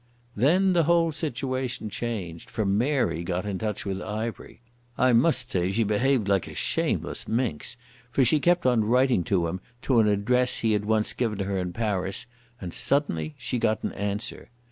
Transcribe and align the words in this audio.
Then 0.35 0.73
the 0.73 0.85
whole 0.85 1.11
situation 1.11 1.87
changed, 1.91 2.49
for 2.49 2.65
Mary 2.65 3.21
got 3.23 3.45
in 3.45 3.59
touch 3.59 3.85
with 3.85 4.01
Ivery. 4.01 4.59
I 4.97 5.13
must 5.13 5.51
say 5.51 5.71
she 5.71 5.83
behaved 5.83 6.27
like 6.27 6.47
a 6.47 6.55
shameless 6.55 7.27
minx, 7.27 7.77
for 8.09 8.25
she 8.25 8.39
kept 8.39 8.65
on 8.65 8.83
writing 8.83 9.23
to 9.25 9.45
him 9.45 9.61
to 9.83 9.99
an 9.99 10.07
address 10.07 10.57
he 10.61 10.73
had 10.73 10.85
once 10.85 11.13
given 11.13 11.45
her 11.45 11.55
in 11.59 11.71
Paris, 11.71 12.25
and 12.59 12.73
suddenly 12.73 13.35
she 13.37 13.59
got 13.59 13.83
an 13.83 13.91
answer. 13.93 14.49